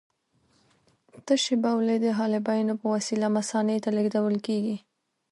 تشې 1.25 1.55
بولې 1.63 1.95
د 2.01 2.07
حالبیونو 2.19 2.73
په 2.81 2.85
وسیله 2.95 3.27
مثانې 3.37 3.77
ته 3.83 3.89
لېږدول 3.97 4.35
کېږي. 4.47 4.77